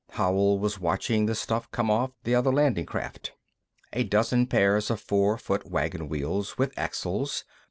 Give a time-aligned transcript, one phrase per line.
[0.13, 3.33] Howell was watching the stuff come off the other landing craft.
[3.93, 7.43] A dozen pairs of four foot wagon wheels, with axles.